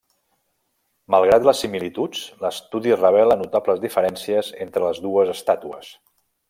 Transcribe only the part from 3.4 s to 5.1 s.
notables diferències entre les